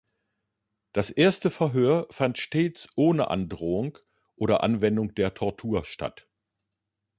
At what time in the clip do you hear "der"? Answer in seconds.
5.13-5.35